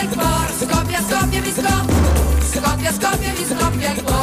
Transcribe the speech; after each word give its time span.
Skopje, 0.00 0.16
Skopje, 0.16 0.98
Skopje, 0.98 1.42
Skopje, 1.42 1.52
Skopje, 1.52 1.82
Skopje, 2.52 2.92
Skopje, 2.92 2.92
Skopje, 2.92 3.46
Skopje, 3.46 3.96
Skopje, 3.98 4.19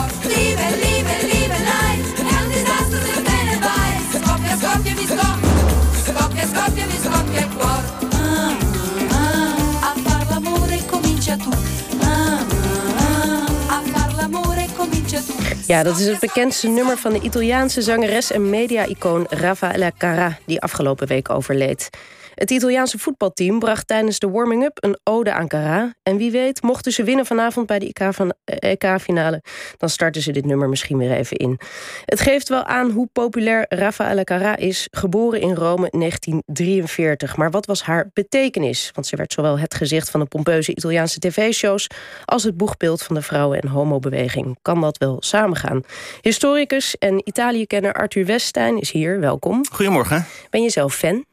Ja, 15.67 15.83
dat 15.83 15.99
is 15.99 16.05
het 16.05 16.19
bekendste 16.19 16.67
nummer 16.67 16.97
van 16.97 17.13
de 17.13 17.21
Italiaanse 17.21 17.81
zangeres 17.81 18.31
en 18.31 18.49
media-icoon 18.49 19.25
Raffaella 19.29 19.91
Carrà, 19.91 20.45
die 20.45 20.61
afgelopen 20.61 21.07
week 21.07 21.29
overleed. 21.29 21.89
Het 22.37 22.51
Italiaanse 22.51 22.97
voetbalteam 22.97 23.59
bracht 23.59 23.87
tijdens 23.87 24.19
de 24.19 24.29
warming-up 24.29 24.77
een 24.83 24.99
ode 25.03 25.33
aan 25.33 25.47
Carrà. 25.55 25.99
En 26.03 26.17
wie 26.17 26.31
weet, 26.31 26.61
mochten 26.61 26.91
ze 26.91 27.03
winnen 27.03 27.25
vanavond 27.25 27.67
bij 27.67 27.79
de 27.79 27.93
EK-finale, 28.45 29.43
dan 29.77 29.89
starten 29.89 30.21
ze 30.21 30.31
dit 30.31 30.45
nummer 30.45 30.69
misschien 30.69 30.97
weer 30.97 31.11
even 31.11 31.37
in. 31.37 31.59
Het 32.05 32.19
geeft 32.19 32.49
wel 32.49 32.63
aan 32.63 32.91
hoe 32.91 33.09
populair 33.13 33.65
Raffaella 33.69 34.23
Carrà 34.31 34.59
is, 34.59 34.87
geboren 34.91 35.41
in 35.41 35.53
Rome 35.53 35.89
in 35.89 35.99
1943. 35.99 37.37
Maar 37.37 37.51
wat 37.51 37.65
was 37.65 37.81
haar 37.83 38.09
betekenis? 38.13 38.91
Want 38.93 39.07
ze 39.07 39.15
werd 39.15 39.33
zowel 39.33 39.59
het 39.59 39.73
gezicht 39.73 40.09
van 40.09 40.19
de 40.19 40.25
pompeuze 40.25 40.71
Italiaanse 40.71 41.19
tv-shows 41.19 41.87
als 42.25 42.43
het 42.43 42.57
boegbeeld 42.57 43.03
van 43.03 43.15
de 43.15 43.21
vrouwen- 43.21 43.61
en 43.61 43.67
homobeweging. 43.67 44.57
Kan 44.61 44.81
dat 44.81 44.97
wel 44.97 45.17
samengaan? 45.57 45.83
Historicus 46.21 46.97
en 46.97 47.21
Italië-kenner 47.23 47.93
Arthur 47.93 48.25
Weststein 48.25 48.79
is 48.79 48.91
hier. 48.91 49.19
Welkom. 49.19 49.65
Goedemorgen. 49.71 50.25
Ben 50.49 50.61
je 50.61 50.69
zelf 50.69 50.95
fan? 50.95 51.25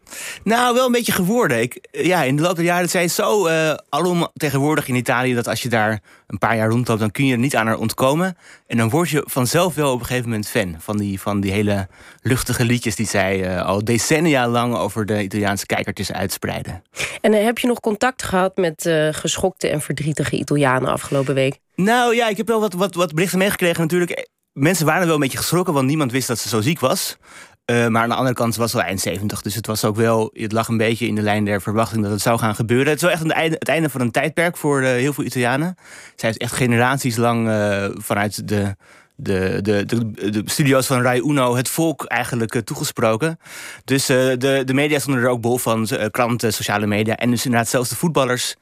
Nou, 0.42 0.74
wel 0.74 0.86
een 0.86 0.92
beetje 0.92 1.12
geworden. 1.12 1.60
Ik, 1.60 1.88
ja, 1.90 2.22
in 2.22 2.36
de 2.36 2.42
loop 2.42 2.56
der 2.56 2.64
jaren 2.64 2.88
zijn 2.88 3.10
zo 3.10 3.48
uh, 3.48 3.74
alom 3.88 4.28
tegenwoordig 4.34 4.88
in 4.88 4.94
Italië... 4.94 5.34
dat 5.34 5.48
als 5.48 5.62
je 5.62 5.68
daar 5.68 6.00
een 6.26 6.38
paar 6.38 6.56
jaar 6.56 6.68
rondloopt, 6.68 7.00
dan 7.00 7.10
kun 7.10 7.26
je 7.26 7.32
er 7.32 7.38
niet 7.38 7.56
aan 7.56 7.66
haar 7.66 7.78
ontkomen. 7.78 8.36
En 8.66 8.76
dan 8.76 8.88
word 8.88 9.10
je 9.10 9.22
vanzelf 9.26 9.74
wel 9.74 9.92
op 9.92 10.00
een 10.00 10.06
gegeven 10.06 10.28
moment 10.28 10.48
fan... 10.48 10.76
van 10.78 10.96
die, 10.96 11.20
van 11.20 11.40
die 11.40 11.52
hele 11.52 11.88
luchtige 12.22 12.64
liedjes 12.64 12.96
die 12.96 13.06
zij 13.06 13.54
uh, 13.54 13.66
al 13.66 13.84
decennia 13.84 14.48
lang... 14.48 14.76
over 14.76 15.06
de 15.06 15.22
Italiaanse 15.22 15.66
kijkertjes 15.66 16.12
uitspreiden. 16.12 16.82
En 17.20 17.32
uh, 17.32 17.44
heb 17.44 17.58
je 17.58 17.66
nog 17.66 17.80
contact 17.80 18.22
gehad 18.22 18.56
met 18.56 18.90
geschokte 19.10 19.68
en 19.68 19.80
verdrietige 19.80 20.36
Italianen 20.36 20.88
afgelopen 20.88 21.34
week? 21.34 21.58
Nou 21.74 22.14
ja, 22.14 22.28
ik 22.28 22.36
heb 22.36 22.48
wel 22.48 22.60
wat, 22.60 22.72
wat, 22.72 22.94
wat 22.94 23.14
berichten 23.14 23.38
meegekregen 23.38 23.80
natuurlijk. 23.80 24.28
Mensen 24.52 24.86
waren 24.86 25.06
wel 25.06 25.14
een 25.14 25.20
beetje 25.20 25.38
geschrokken, 25.38 25.74
want 25.74 25.86
niemand 25.86 26.12
wist 26.12 26.28
dat 26.28 26.38
ze 26.38 26.48
zo 26.48 26.60
ziek 26.60 26.80
was. 26.80 27.16
Uh, 27.70 27.86
maar 27.86 28.02
aan 28.02 28.08
de 28.08 28.14
andere 28.14 28.34
kant 28.34 28.56
was 28.56 28.72
het 28.72 28.80
wel 28.80 28.88
eind 28.90 29.00
70. 29.00 29.42
Dus 29.42 29.54
het 29.54 29.66
was 29.66 29.84
ook 29.84 29.96
wel. 29.96 30.30
Het 30.32 30.52
lag 30.52 30.68
een 30.68 30.76
beetje 30.76 31.06
in 31.06 31.14
de 31.14 31.22
lijn 31.22 31.44
der 31.44 31.62
verwachting 31.62 32.02
dat 32.02 32.10
het 32.10 32.20
zou 32.20 32.38
gaan 32.38 32.54
gebeuren. 32.54 32.86
Het 32.86 32.96
is 32.96 33.02
wel 33.02 33.10
echt 33.10 33.22
een 33.22 33.32
einde, 33.32 33.56
het 33.58 33.68
einde 33.68 33.88
van 33.88 34.00
een 34.00 34.10
tijdperk 34.10 34.56
voor 34.56 34.82
uh, 34.82 34.88
heel 34.88 35.12
veel 35.12 35.24
Italianen. 35.24 35.74
Zij 36.16 36.28
heeft 36.28 36.38
echt 36.40 36.52
generaties 36.52 37.16
lang 37.16 37.48
uh, 37.48 37.86
vanuit 37.92 38.48
de. 38.48 38.76
De, 39.16 39.58
de, 39.62 39.84
de, 39.84 40.30
de, 40.30 40.42
studio's 40.44 40.86
van 40.86 41.02
Rai 41.02 41.20
Uno 41.20 41.56
het 41.56 41.68
volk 41.68 42.04
eigenlijk 42.04 42.60
toegesproken. 42.64 43.38
Dus 43.84 44.06
de, 44.06 44.62
de 44.64 44.74
media 44.74 44.98
stonden 44.98 45.22
er 45.22 45.28
ook 45.28 45.40
bol 45.40 45.58
van. 45.58 45.88
kranten, 46.10 46.52
sociale 46.52 46.86
media. 46.86 47.16
En 47.16 47.30
dus 47.30 47.44
inderdaad 47.44 47.68
zelfs 47.68 47.88
de 47.88 47.96
voetballers 47.96 48.54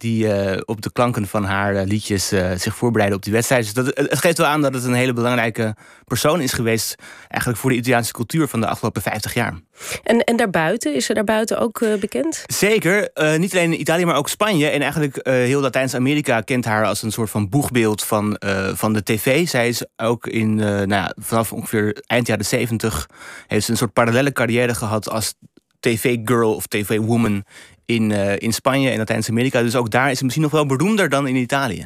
die 0.00 0.24
uh, 0.24 0.60
op 0.64 0.80
de 0.82 0.92
klanken 0.92 1.26
van 1.26 1.44
haar 1.44 1.74
uh, 1.74 1.82
liedjes 1.84 2.32
uh, 2.32 2.50
zich 2.56 2.76
voorbereiden 2.76 3.18
op 3.18 3.24
die 3.24 3.32
wedstrijd. 3.32 3.62
Dus 3.64 3.72
dat, 3.72 3.96
het 3.96 4.18
geeft 4.18 4.38
wel 4.38 4.46
aan 4.46 4.62
dat 4.62 4.74
het 4.74 4.84
een 4.84 4.94
hele 4.94 5.12
belangrijke 5.12 5.76
persoon 6.04 6.40
is 6.40 6.52
geweest... 6.52 6.94
eigenlijk 7.28 7.60
voor 7.60 7.70
de 7.70 7.76
Italiaanse 7.76 8.12
cultuur 8.12 8.48
van 8.48 8.60
de 8.60 8.66
afgelopen 8.66 9.02
50 9.02 9.34
jaar. 9.34 9.54
En, 10.02 10.24
en 10.24 10.36
daarbuiten, 10.36 10.94
is 10.94 11.04
ze 11.04 11.14
daarbuiten 11.14 11.58
ook 11.58 11.84
bekend? 12.00 12.42
Zeker, 12.46 13.10
niet 13.38 13.52
alleen 13.52 13.72
in 13.72 13.80
Italië, 13.80 14.04
maar 14.04 14.16
ook 14.16 14.28
Spanje. 14.28 14.68
En 14.68 14.80
eigenlijk 14.80 15.18
heel 15.22 15.60
Latijns-Amerika 15.60 16.40
kent 16.40 16.64
haar 16.64 16.86
als 16.86 17.02
een 17.02 17.12
soort 17.12 17.30
van 17.30 17.48
boegbeeld 17.48 18.04
van, 18.04 18.40
van 18.74 18.92
de 18.92 19.02
tv. 19.02 19.48
Zij 19.48 19.68
is 19.68 19.84
ook 19.96 20.26
in, 20.26 20.54
nou 20.54 20.88
ja, 20.88 21.14
vanaf 21.16 21.52
ongeveer 21.52 22.02
eind 22.06 22.26
jaren 22.26 22.44
70... 22.44 23.08
heeft 23.46 23.64
ze 23.64 23.70
een 23.70 23.76
soort 23.76 23.92
parallele 23.92 24.32
carrière 24.32 24.74
gehad 24.74 25.10
als 25.10 25.34
tv-girl 25.80 26.54
of 26.54 26.66
tv-woman 26.66 27.44
in, 27.90 28.10
uh, 28.10 28.36
in 28.38 28.52
Spanje 28.52 28.90
en 28.90 28.98
Latijns-Amerika. 28.98 29.62
Dus 29.62 29.76
ook 29.76 29.90
daar 29.90 30.10
is 30.10 30.18
ze 30.18 30.24
misschien 30.24 30.44
nog 30.44 30.52
wel 30.52 30.66
beroemder 30.66 31.08
dan 31.08 31.26
in 31.26 31.36
Italië. 31.36 31.84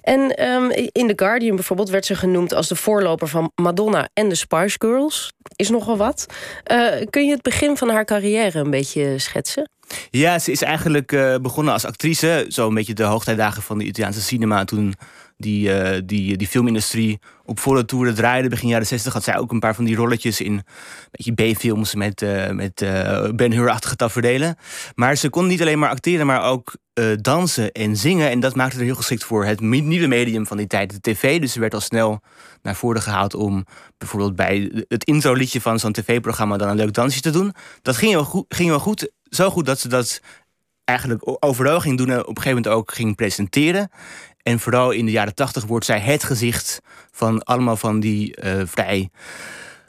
En 0.00 0.44
um, 0.44 0.70
in 0.70 1.06
The 1.06 1.12
Guardian 1.16 1.54
bijvoorbeeld 1.54 1.90
werd 1.90 2.06
ze 2.06 2.14
genoemd 2.14 2.54
als 2.54 2.68
de 2.68 2.76
voorloper 2.76 3.28
van 3.28 3.52
Madonna 3.54 4.08
en 4.14 4.28
de 4.28 4.34
Spice 4.34 4.76
Girls. 4.78 5.32
Is 5.56 5.70
nogal 5.70 5.96
wat. 5.96 6.26
Uh, 6.72 7.06
kun 7.10 7.26
je 7.26 7.30
het 7.30 7.42
begin 7.42 7.76
van 7.76 7.88
haar 7.88 8.04
carrière 8.04 8.58
een 8.58 8.70
beetje 8.70 9.18
schetsen? 9.18 9.70
Ja, 10.10 10.38
ze 10.38 10.50
is 10.50 10.62
eigenlijk 10.62 11.12
uh, 11.12 11.36
begonnen 11.36 11.72
als 11.72 11.84
actrice. 11.84 12.46
Zo 12.48 12.68
een 12.68 12.74
beetje 12.74 12.94
de 12.94 13.02
hoogtijdagen 13.02 13.62
van 13.62 13.78
de 13.78 13.84
Italiaanse 13.84 14.20
cinema. 14.20 14.64
Toen 14.64 14.94
die, 15.38 15.68
uh, 15.68 16.00
die, 16.04 16.36
die 16.36 16.46
filmindustrie 16.46 17.18
op 17.44 17.58
volle 17.58 17.84
toeren 17.84 18.14
draaide. 18.14 18.48
Begin 18.48 18.68
jaren 18.68 18.86
60 18.86 19.12
had 19.12 19.24
zij 19.24 19.38
ook 19.38 19.52
een 19.52 19.58
paar 19.58 19.74
van 19.74 19.84
die 19.84 19.96
rolletjes 19.96 20.40
in 20.40 20.62
beetje 21.10 21.32
B-films 21.32 21.94
met, 21.94 22.22
uh, 22.22 22.50
met 22.50 22.74
Ben 23.34 23.52
Hur-achtige 23.52 23.96
tafereelen. 23.96 24.56
Maar 24.94 25.16
ze 25.16 25.30
kon 25.30 25.46
niet 25.46 25.60
alleen 25.60 25.78
maar 25.78 25.90
acteren, 25.90 26.26
maar 26.26 26.42
ook 26.42 26.76
dansen 27.20 27.72
en 27.72 27.96
zingen. 27.96 28.30
En 28.30 28.40
dat 28.40 28.54
maakte 28.54 28.78
er 28.78 28.84
heel 28.84 28.94
geschikt 28.94 29.24
voor 29.24 29.44
het 29.44 29.60
nieuwe 29.60 30.06
medium 30.06 30.46
van 30.46 30.56
die 30.56 30.66
tijd, 30.66 30.90
de 30.90 31.00
tv. 31.00 31.40
Dus 31.40 31.52
ze 31.52 31.60
werd 31.60 31.74
al 31.74 31.80
snel 31.80 32.20
naar 32.62 32.76
voren 32.76 33.02
gehaald 33.02 33.34
om 33.34 33.66
bijvoorbeeld 33.98 34.36
bij 34.36 34.84
het 34.88 35.04
intro-liedje 35.04 35.60
van 35.60 35.78
zo'n 35.78 35.92
tv-programma 35.92 36.56
dan 36.56 36.68
een 36.68 36.76
leuk 36.76 36.92
dansje 36.92 37.20
te 37.20 37.30
doen. 37.30 37.54
Dat 37.82 37.96
ging 37.96 38.12
wel 38.12 38.24
goed, 38.24 38.44
ging 38.48 38.68
wel 38.68 38.78
goed 38.78 39.10
zo 39.30 39.50
goed 39.50 39.66
dat 39.66 39.78
ze 39.78 39.88
dat 39.88 40.20
eigenlijk 40.88 41.44
overal 41.44 41.80
ging 41.80 41.96
doen 41.96 42.10
en 42.10 42.20
op 42.20 42.36
een 42.36 42.42
gegeven 42.42 42.62
moment 42.62 42.74
ook 42.74 42.92
ging 42.92 43.16
presenteren. 43.16 43.90
En 44.42 44.58
vooral 44.58 44.90
in 44.90 45.04
de 45.04 45.10
jaren 45.10 45.34
tachtig 45.34 45.64
wordt 45.64 45.84
zij 45.84 46.00
het 46.00 46.24
gezicht 46.24 46.80
van 47.10 47.42
allemaal 47.42 47.76
van 47.76 48.00
die 48.00 48.42
uh, 48.42 48.62
vrij 48.64 49.10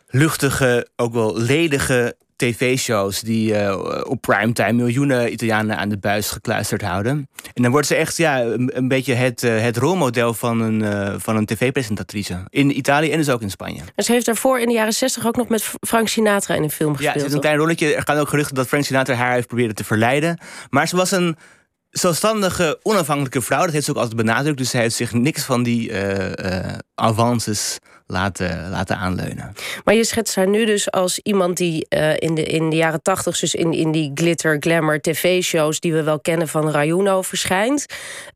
luchtige, 0.08 0.88
ook 0.96 1.14
wel 1.14 1.38
ledige 1.38 2.16
tv-shows 2.40 3.22
die 3.22 3.54
uh, 3.54 4.04
op 4.04 4.22
primetime 4.22 4.74
miljoenen 4.74 5.32
Italianen 5.32 5.78
aan 5.78 5.90
de 5.90 5.98
buis 5.98 6.30
gekluisterd 6.30 6.82
houden. 6.82 7.30
En 7.54 7.62
dan 7.62 7.72
wordt 7.72 7.88
ze 7.88 7.96
echt 7.96 8.18
ja, 8.18 8.42
een, 8.42 8.78
een 8.78 8.88
beetje 8.88 9.14
het, 9.14 9.44
uh, 9.44 9.62
het 9.62 9.78
rolmodel 9.78 10.34
van 10.34 10.62
een, 10.62 10.82
uh, 10.82 11.14
van 11.18 11.36
een 11.36 11.46
tv-presentatrice. 11.46 12.44
In 12.50 12.78
Italië 12.78 13.12
en 13.12 13.18
dus 13.18 13.30
ook 13.30 13.42
in 13.42 13.50
Spanje. 13.50 13.82
En 13.96 14.04
ze 14.04 14.12
heeft 14.12 14.26
daarvoor 14.26 14.60
in 14.60 14.68
de 14.68 14.74
jaren 14.74 14.94
60 14.94 15.28
ook 15.28 15.36
nog 15.36 15.48
met 15.48 15.72
Frank 15.88 16.08
Sinatra 16.08 16.56
in 16.56 16.64
een 16.64 16.72
film 16.72 16.96
gespeeld. 16.96 17.14
Ja, 17.14 17.20
het 17.20 17.30
is 17.30 17.36
een 17.36 17.42
klein 17.42 17.58
rolletje. 17.58 17.96
Er 17.96 18.04
gaan 18.06 18.18
ook 18.18 18.30
geruchten 18.30 18.56
dat 18.56 18.68
Frank 18.68 18.84
Sinatra 18.84 19.14
haar 19.14 19.34
heeft 19.34 19.48
proberen 19.48 19.76
te 19.76 19.84
verleiden. 19.84 20.40
Maar 20.70 20.88
ze 20.88 20.96
was 20.96 21.12
een 21.12 21.38
zelfstandige, 21.90 22.80
onafhankelijke 22.82 23.42
vrouw. 23.42 23.64
Dat 23.64 23.72
heeft 23.72 23.86
ze 23.86 23.92
ook 23.92 23.98
altijd 23.98 24.16
benadrukt. 24.16 24.58
Dus 24.58 24.70
ze 24.70 24.78
heeft 24.78 24.96
zich 24.96 25.14
niks 25.14 25.44
van 25.44 25.64
die 25.64 25.92
avances 27.00 27.80
laten, 28.10 28.70
laten 28.70 28.98
aanleunen. 28.98 29.54
Maar 29.84 29.96
je 29.96 30.04
schetst 30.04 30.36
haar 30.36 30.48
nu 30.48 30.66
dus 30.66 30.92
als 30.92 31.20
iemand 31.20 31.58
die 31.58 31.86
uh, 31.90 32.14
in, 32.18 32.36
de, 32.36 32.44
in 32.44 32.70
de 32.70 32.76
jaren 32.76 33.02
tachtig... 33.02 33.40
dus 33.40 33.56
in, 33.56 33.74
in 33.74 33.92
die 33.92 34.12
glitter, 34.14 34.58
glamour 34.60 35.02
tv-shows... 35.02 35.80
die 35.80 35.94
we 35.94 36.04
wel 36.04 36.20
kennen 36.20 36.48
van 36.48 36.72
Rayuno 36.72 37.22
verschijnt. 37.22 37.86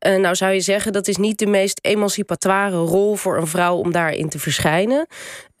Uh, 0.06 0.16
nou 0.16 0.34
zou 0.34 0.52
je 0.52 0.60
zeggen, 0.60 0.92
dat 0.92 1.08
is 1.08 1.16
niet 1.16 1.38
de 1.38 1.46
meest 1.46 1.78
emancipatoire 1.82 2.76
rol... 2.76 3.14
voor 3.16 3.36
een 3.36 3.46
vrouw 3.46 3.76
om 3.76 3.92
daarin 3.92 4.28
te 4.28 4.38
verschijnen. 4.38 5.06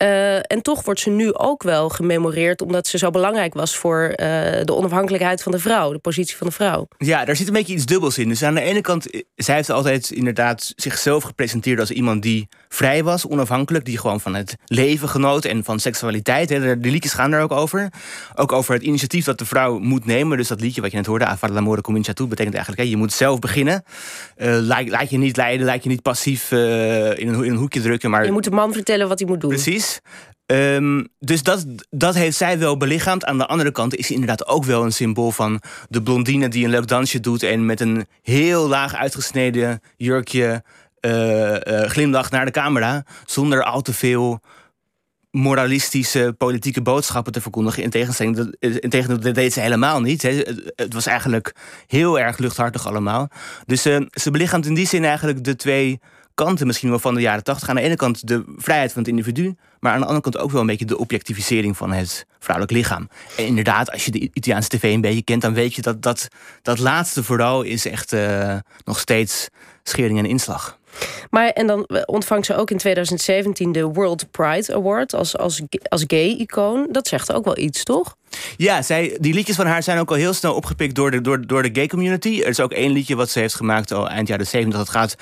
Uh, 0.02 0.36
en 0.36 0.62
toch 0.62 0.84
wordt 0.84 1.00
ze 1.00 1.10
nu 1.10 1.34
ook 1.34 1.62
wel 1.62 1.88
gememoreerd... 1.88 2.62
omdat 2.62 2.86
ze 2.86 2.98
zo 2.98 3.10
belangrijk 3.10 3.54
was 3.54 3.76
voor 3.76 4.12
de 4.16 4.74
onafhankelijkheid 4.74 5.42
van 5.42 5.52
de 5.52 5.58
vrouw. 5.58 5.92
De 5.92 5.98
positie 5.98 6.36
van 6.36 6.46
de 6.46 6.52
vrouw. 6.52 6.88
Ja, 6.98 7.24
daar 7.24 7.36
zit 7.36 7.46
een 7.46 7.52
beetje 7.52 7.74
iets 7.74 7.86
dubbels 7.86 8.18
in. 8.18 8.28
Dus 8.28 8.42
aan 8.42 8.54
de 8.54 8.60
ene 8.60 8.80
kant, 8.80 9.06
zij 9.34 9.54
heeft 9.54 9.70
altijd 9.70 10.10
inderdaad 10.10 10.72
zichzelf 10.76 11.22
gepresenteerd... 11.22 11.80
als 11.80 11.90
iemand 11.90 12.22
die 12.22 12.48
vrij 12.68 12.93
was, 13.02 13.26
onafhankelijk... 13.26 13.84
die 13.84 13.98
gewoon 13.98 14.20
van 14.20 14.34
het 14.34 14.56
leven 14.66 15.08
genoot 15.08 15.44
en 15.44 15.64
van 15.64 15.80
seksualiteit. 15.80 16.48
De 16.48 16.76
liedjes 16.80 17.12
gaan 17.12 17.30
daar 17.30 17.42
ook 17.42 17.52
over. 17.52 17.92
Ook 18.34 18.52
over 18.52 18.74
het 18.74 18.82
initiatief 18.82 19.24
dat 19.24 19.38
de 19.38 19.44
vrouw 19.44 19.78
moet 19.78 20.04
nemen. 20.04 20.36
Dus 20.36 20.48
dat 20.48 20.60
liedje 20.60 20.80
wat 20.80 20.90
je 20.90 20.96
net 20.96 21.06
hoorde, 21.06 21.26
Afar 21.26 21.50
l'amore 21.50 21.80
comincia 21.80 22.12
tu... 22.12 22.26
betekent 22.26 22.54
eigenlijk, 22.54 22.84
hè, 22.84 22.90
je 22.90 22.96
moet 22.96 23.12
zelf 23.12 23.38
beginnen. 23.38 23.84
Uh, 24.36 24.58
laat, 24.60 24.88
laat, 24.88 25.10
je 25.10 25.18
niet 25.18 25.36
leiden, 25.36 25.66
laat 25.66 25.82
je 25.82 25.88
niet 25.88 26.02
passief 26.02 26.50
uh, 26.50 26.58
in, 27.18 27.28
een, 27.28 27.44
in, 27.44 27.50
een, 27.50 27.56
hoekje 27.56 27.80
drukken. 27.80 28.10
Maar... 28.10 28.24
Je 28.24 28.32
moet 28.32 28.44
de 28.44 28.50
man 28.50 28.72
vertellen 28.72 29.08
wat 29.08 29.18
hij 29.18 29.28
moet 29.28 29.40
doen. 29.40 29.50
Precies. 29.50 30.00
Um, 30.46 31.08
dus 31.18 31.42
dat, 31.42 31.64
dat 31.90 32.14
heeft 32.14 32.36
zij 32.36 32.58
wel 32.58 32.76
belichaamd. 32.76 33.24
Aan 33.24 33.38
de 33.38 33.46
andere 33.46 33.72
kant 33.72 33.94
is 33.94 34.06
ze 34.06 34.12
inderdaad 34.12 34.46
ook 34.46 34.64
wel 34.64 34.84
een 34.84 34.92
symbool 34.92 35.30
van 35.30 35.60
de 35.88 36.02
blondine 36.02 36.48
die 36.48 36.64
een 36.64 36.70
leuk 36.70 36.86
dansje 36.86 37.20
doet 37.20 37.42
en 37.42 37.66
met 37.66 37.80
een 37.80 38.06
heel 38.22 38.68
laag 38.68 38.94
uitgesneden 38.94 39.80
jurkje 39.96 40.62
glimlach 41.88 42.30
naar 42.30 42.44
de 42.44 42.50
camera. 42.50 43.04
Zonder 43.26 43.64
al 43.64 43.82
te 43.82 43.92
veel 43.92 44.40
moralistische 45.30 46.34
politieke 46.38 46.82
boodschappen 46.82 47.32
te 47.32 47.40
verkondigen. 47.40 47.82
In 47.82 47.90
tegenstelling, 47.90 48.36
dat, 48.36 48.48
in 48.58 49.20
dat 49.20 49.34
deed 49.34 49.52
ze 49.52 49.60
helemaal 49.60 50.00
niet. 50.00 50.22
Het 50.76 50.92
was 50.92 51.06
eigenlijk 51.06 51.54
heel 51.86 52.18
erg 52.18 52.38
luchthartig 52.38 52.86
allemaal. 52.86 53.28
Dus 53.66 53.82
ze 53.82 54.30
belichaamt 54.30 54.66
in 54.66 54.74
die 54.74 54.86
zin 54.86 55.04
eigenlijk 55.04 55.44
de 55.44 55.56
twee 55.56 56.00
kanten 56.34 56.66
misschien 56.66 56.88
wel 56.88 56.98
van 56.98 57.14
de 57.14 57.20
jaren 57.20 57.44
tachtig. 57.44 57.68
Aan 57.68 57.74
de 57.74 57.80
ene 57.80 57.96
kant 57.96 58.28
de 58.28 58.44
vrijheid 58.56 58.92
van 58.92 59.02
het 59.02 59.10
individu, 59.10 59.56
maar 59.80 59.92
aan 59.92 60.00
de 60.00 60.06
andere 60.06 60.30
kant 60.30 60.38
ook 60.38 60.50
wel 60.50 60.60
een 60.60 60.66
beetje 60.66 60.84
de 60.84 60.98
objectivisering 60.98 61.76
van 61.76 61.92
het 61.92 62.26
vrouwelijk 62.38 62.76
lichaam. 62.76 63.08
En 63.36 63.46
inderdaad, 63.46 63.90
als 63.90 64.04
je 64.04 64.10
de 64.10 64.30
Italiaanse 64.32 64.68
tv 64.68 64.82
een 64.82 65.00
beetje 65.00 65.22
kent, 65.22 65.42
dan 65.42 65.54
weet 65.54 65.74
je 65.74 65.82
dat 65.82 66.02
dat, 66.02 66.28
dat 66.62 66.78
laatste 66.78 67.22
vooral 67.22 67.62
is 67.62 67.86
echt 67.86 68.14
nog 68.84 68.98
steeds 68.98 69.48
schering 69.82 70.18
en 70.18 70.26
inslag. 70.26 70.78
Maar 71.30 71.48
en 71.48 71.66
dan 71.66 71.88
ontvangt 72.04 72.46
ze 72.46 72.56
ook 72.56 72.70
in 72.70 72.76
2017 72.76 73.72
de 73.72 73.84
World 73.84 74.30
Pride 74.30 74.74
Award 74.74 75.14
als, 75.14 75.36
als, 75.36 75.62
als 75.88 76.04
gay-icoon. 76.06 76.88
Dat 76.90 77.08
zegt 77.08 77.32
ook 77.32 77.44
wel 77.44 77.58
iets, 77.58 77.82
toch? 77.82 78.16
Ja, 78.56 78.82
zij, 78.82 79.16
die 79.20 79.34
liedjes 79.34 79.56
van 79.56 79.66
haar 79.66 79.82
zijn 79.82 79.98
ook 79.98 80.10
al 80.10 80.16
heel 80.16 80.32
snel 80.32 80.54
opgepikt 80.54 80.94
door 80.94 81.10
de, 81.10 81.20
door, 81.20 81.46
door 81.46 81.62
de 81.62 81.70
gay 81.72 81.86
community. 81.86 82.40
Er 82.40 82.48
is 82.48 82.60
ook 82.60 82.72
één 82.72 82.92
liedje 82.92 83.16
wat 83.16 83.30
ze 83.30 83.38
heeft 83.38 83.54
gemaakt 83.54 83.92
al 83.92 84.08
eind 84.08 84.28
jaren 84.28 84.46
70. 84.46 84.78
Dat, 84.78 84.88
gaat, 84.88 85.16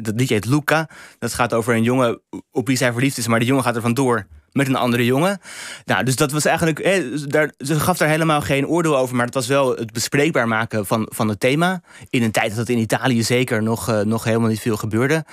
dat 0.00 0.14
liedje 0.16 0.34
heet 0.34 0.46
Luca. 0.46 0.88
Dat 1.18 1.34
gaat 1.34 1.54
over 1.54 1.74
een 1.74 1.82
jongen 1.82 2.20
op 2.52 2.66
wie 2.66 2.76
zij 2.76 2.92
verliefd 2.92 3.18
is, 3.18 3.26
maar 3.26 3.38
die 3.38 3.48
jongen 3.48 3.64
gaat 3.64 3.76
er 3.76 3.82
vandoor 3.82 4.26
met 4.58 4.68
een 4.68 4.76
andere 4.76 5.04
jongen. 5.04 5.40
Nou, 5.84 6.04
dus 6.04 6.16
dat 6.16 6.32
was 6.32 6.44
eigenlijk. 6.44 6.82
daar, 7.30 7.52
ze 7.58 7.80
gaf 7.80 7.96
daar 7.96 8.08
helemaal 8.08 8.40
geen 8.40 8.66
oordeel 8.66 8.96
over. 8.96 9.16
Maar 9.16 9.26
het 9.26 9.34
was 9.34 9.46
wel 9.46 9.76
het 9.76 9.92
bespreekbaar 9.92 10.48
maken 10.48 10.86
van, 10.86 11.06
van 11.10 11.28
het 11.28 11.40
thema. 11.40 11.80
In 12.10 12.22
een 12.22 12.30
tijd 12.30 12.48
dat 12.48 12.58
het 12.58 12.68
in 12.68 12.78
Italië 12.78 13.22
zeker 13.22 13.62
nog, 13.62 13.90
uh, 13.90 14.00
nog 14.00 14.24
helemaal 14.24 14.48
niet 14.48 14.60
veel 14.60 14.76
gebeurde. 14.76 15.24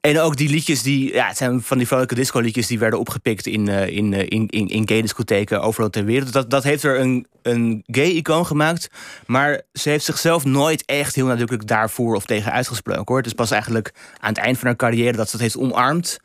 En 0.00 0.20
ook 0.20 0.36
die 0.36 0.48
liedjes 0.48 0.82
die. 0.82 1.12
Ja, 1.12 1.26
het 1.26 1.36
zijn 1.36 1.62
van 1.62 1.78
die 1.78 1.86
vrolijke 1.86 2.14
disco-liedjes 2.14 2.66
die 2.66 2.78
werden 2.78 2.98
opgepikt 2.98 3.46
in, 3.46 3.68
in, 3.68 4.12
uh, 4.12 4.20
in, 4.20 4.48
in, 4.48 4.68
in 4.68 4.88
gay-discotheken 4.88 5.62
overal 5.62 5.90
ter 5.90 6.04
wereld. 6.04 6.32
Dat, 6.32 6.50
dat 6.50 6.62
heeft 6.62 6.82
er 6.82 7.00
een, 7.00 7.26
een 7.42 7.82
gay-icoon 7.86 8.46
gemaakt. 8.46 8.88
Maar 9.26 9.62
ze 9.72 9.88
heeft 9.88 10.04
zichzelf 10.04 10.44
nooit 10.44 10.84
echt 10.84 11.14
heel 11.14 11.26
nadrukkelijk 11.26 11.66
daarvoor 11.68 12.14
of 12.14 12.24
tegen 12.24 12.52
uitgesproken 12.52 13.04
hoor. 13.06 13.16
Het 13.16 13.26
is 13.26 13.32
pas 13.32 13.50
eigenlijk 13.50 13.94
aan 14.20 14.28
het 14.28 14.38
eind 14.38 14.58
van 14.58 14.66
haar 14.66 14.76
carrière 14.76 15.16
dat 15.16 15.26
ze 15.26 15.32
het 15.32 15.40
heeft 15.40 15.56
omarmd. 15.58 16.18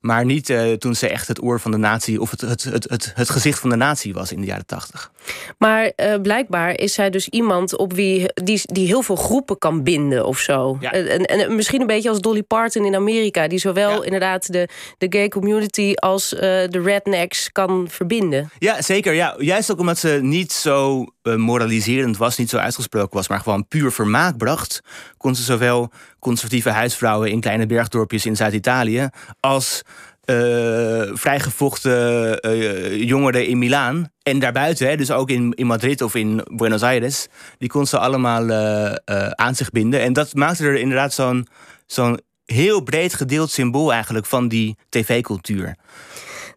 Maar 0.00 0.24
niet 0.24 0.54
toen 0.78 0.94
ze 0.94 1.08
echt 1.08 1.28
het 1.28 1.42
oor 1.42 1.60
van 1.60 1.70
de 1.70 1.76
natie 1.98 2.20
of 2.20 2.30
het, 2.30 2.40
het, 2.40 2.64
het, 2.64 2.88
het, 2.88 3.12
het 3.14 3.30
gezicht 3.30 3.58
van 3.58 3.70
de 3.70 3.76
natie 3.76 4.14
was 4.14 4.32
in 4.32 4.40
de 4.40 4.46
jaren 4.46 4.66
tachtig. 4.66 5.10
Maar 5.58 5.92
uh, 5.96 6.14
blijkbaar 6.22 6.78
is 6.78 6.94
zij 6.94 7.10
dus 7.10 7.28
iemand 7.28 7.76
op 7.76 7.92
wie 7.92 8.32
die, 8.34 8.60
die 8.64 8.86
heel 8.86 9.02
veel 9.02 9.16
groepen 9.16 9.58
kan 9.58 9.82
binden 9.82 10.26
of 10.26 10.38
zo. 10.38 10.76
Ja. 10.80 10.92
En, 10.92 11.24
en, 11.24 11.54
misschien 11.54 11.80
een 11.80 11.86
beetje 11.86 12.08
als 12.08 12.20
Dolly 12.20 12.42
Parton 12.42 12.84
in 12.84 12.94
Amerika, 12.94 13.48
die 13.48 13.58
zowel 13.58 13.90
Ja. 13.90 14.04
inderdaad 14.04 14.52
de, 14.52 14.68
de 14.98 15.06
gay 15.10 15.28
community 15.28 15.92
als 15.94 16.32
uh, 16.32 16.40
de 16.40 16.80
rednecks 16.84 17.52
kan 17.52 17.86
verbinden. 17.90 18.50
Ja, 18.58 18.82
zeker. 18.82 19.12
Ja. 19.14 19.34
Juist 19.38 19.70
ook 19.70 19.78
omdat 19.78 19.98
ze 19.98 20.18
niet 20.22 20.52
zo 20.52 21.06
uh, 21.22 21.34
moraliserend 21.34 22.16
was, 22.16 22.36
niet 22.36 22.50
zo 22.50 22.56
uitgesproken 22.56 23.16
was, 23.16 23.28
maar 23.28 23.40
gewoon 23.40 23.68
puur 23.68 23.92
vermaak 23.92 24.36
bracht, 24.36 24.80
kon 25.16 25.34
ze 25.34 25.42
zowel 25.42 25.90
conservatieve 26.18 26.70
huisvrouwen 26.70 27.30
in 27.30 27.40
kleine 27.40 27.66
bergdorpjes 27.66 28.26
in 28.26 28.36
Zuid-Italië 28.36 29.08
als 29.40 29.82
uh, 30.30 31.16
vrijgevochten 31.16 32.38
uh, 32.46 33.02
jongeren 33.02 33.46
in 33.46 33.58
Milaan 33.58 34.12
en 34.22 34.38
daarbuiten, 34.38 34.88
hè, 34.88 34.96
dus 34.96 35.10
ook 35.10 35.30
in, 35.30 35.52
in 35.54 35.66
Madrid 35.66 36.02
of 36.02 36.14
in 36.14 36.46
Buenos 36.52 36.82
Aires, 36.82 37.26
die 37.58 37.68
kon 37.68 37.86
ze 37.86 37.98
allemaal 37.98 38.48
uh, 38.48 38.92
aan 39.28 39.54
zich 39.54 39.70
binden. 39.70 40.00
En 40.00 40.12
dat 40.12 40.34
maakte 40.34 40.64
er 40.64 40.74
inderdaad 40.74 41.12
zo'n 41.12 41.46
zo'n 41.86 42.20
heel 42.44 42.80
breed 42.80 43.14
gedeeld 43.14 43.50
symbool 43.50 43.92
eigenlijk 43.92 44.26
van 44.26 44.48
die 44.48 44.76
tv-cultuur. 44.88 45.76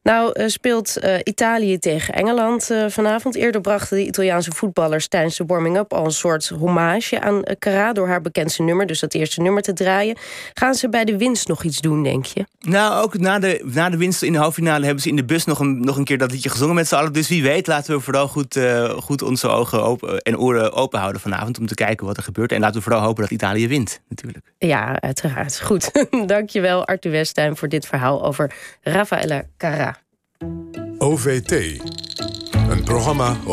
Nou 0.04 0.40
uh, 0.40 0.48
speelt 0.48 0.98
uh, 1.04 1.16
Italië 1.24 1.80
tegen 1.80 2.14
Engeland 2.14 2.72
uh, 2.72 2.86
vanavond. 2.90 3.36
Eerder 3.36 3.62
brachten 3.62 3.98
de 3.98 4.06
Italiaanse 4.06 4.52
voetballers 4.52 5.08
tijdens 5.08 5.38
de 5.38 5.44
warming-up 5.48 5.94
al 5.94 6.06
een 6.06 6.12
soort 6.12 6.48
hommage 6.48 7.22
aan 7.22 7.42
Cara 7.60 7.94
door 7.94 8.08
haar 8.08 8.22
bekendste 8.22 8.64
nummer, 8.64 8.86
dus 8.86 9.00
dat 9.00 9.14
eerste 9.14 9.42
nummer 9.42 9.62
te 9.62 9.74
draaien. 9.74 10.18
Gaan 10.54 10.74
ze 10.74 10.90
bij 10.90 11.06
de 11.06 11.18
winst 11.18 11.48
nog 11.48 11.64
iets 11.64 11.82
doen, 11.82 12.04
denk 12.04 12.26
je? 12.26 12.46
Nou, 12.60 13.04
ook 13.04 13.18
na 13.18 13.40
de, 13.40 13.62
na 13.64 13.90
de 13.90 13.98
winst 13.98 14.22
in 14.22 14.32
de 14.32 14.38
halve 14.38 14.54
finale 14.54 14.86
hebben 14.86 15.04
ze 15.04 15.10
in 15.10 15.16
de 15.16 15.26
bus 15.26 15.46
nog 15.46 15.60
een, 15.60 15.80
nog 15.80 15.98
een 15.98 16.04
keer 16.04 16.18
dat 16.18 16.32
liedje 16.32 16.50
gezongen 16.50 16.76
met 16.76 16.88
z'n 16.88 16.96
allen. 16.96 17.14
Dus 17.14 17.28
wie 17.28 17.44
weet, 17.44 17.68
laten 17.68 17.96
we 17.96 18.02
vooral 18.02 18.28
goed, 18.28 18.60
goed 18.96 19.22
onze 19.22 19.48
ogen 19.48 19.84
open, 19.84 20.18
en 20.22 20.38
oren 20.38 20.74
open 20.74 21.00
houden 21.00 21.22
vanavond 21.22 21.60
om 21.60 21.68
te 21.68 21.76
kijken 21.76 22.06
wat 22.06 22.18
er 22.18 22.24
gebeurt. 22.24 22.52
En 22.52 22.60
laten 22.60 22.76
we 22.76 22.82
vooral 22.82 23.02
hopen 23.02 23.22
dat 23.22 23.32
Italië 23.32 23.68
wint, 23.68 24.02
natuurlijk. 24.10 24.46
Ja, 24.58 25.02
uiteraard. 25.02 25.62
Goed. 25.62 26.08
Dankjewel, 26.26 26.86
Arthur 26.86 27.12
Westtuin, 27.12 27.56
voor 27.56 27.68
dit 27.68 27.86
verhaal 27.86 28.26
over 28.26 28.54
Rafaela 28.82 29.44
Cara. 29.58 29.91
OVT. 30.98 31.52
Een 32.70 32.84
programma 32.84 33.30
over 33.30 33.50